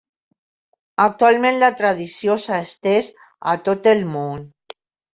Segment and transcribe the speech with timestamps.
[1.05, 3.13] Actualment la tradició s'ha estès
[3.55, 4.47] a tot el món.